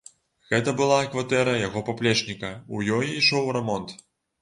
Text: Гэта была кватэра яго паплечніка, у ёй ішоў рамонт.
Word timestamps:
Гэта 0.53 0.73
была 0.79 0.97
кватэра 1.11 1.53
яго 1.67 1.85
паплечніка, 1.91 2.53
у 2.75 2.85
ёй 2.99 3.17
ішоў 3.23 3.57
рамонт. 3.61 3.99